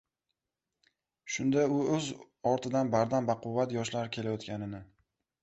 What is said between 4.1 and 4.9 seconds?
kelayotganini